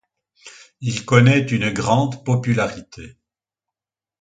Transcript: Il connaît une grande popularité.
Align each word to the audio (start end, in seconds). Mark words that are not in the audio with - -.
Il 0.79 1.05
connaît 1.05 1.41
une 1.45 1.69
grande 1.71 2.25
popularité. 2.25 3.19